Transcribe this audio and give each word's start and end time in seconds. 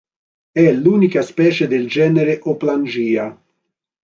È 0.51 0.71
l'unica 0.71 1.21
specie 1.21 1.67
del 1.67 1.87
genere 1.87 2.39
Hoplangia. 2.41 3.39